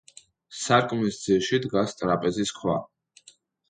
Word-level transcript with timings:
სარკმლის 0.61 1.21
ძირში 1.27 1.61
დგას 1.69 1.97
ტრაპეზის 2.01 2.59
ქვა. 2.61 2.83